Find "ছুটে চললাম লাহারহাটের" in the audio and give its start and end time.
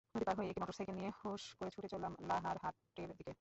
1.69-3.09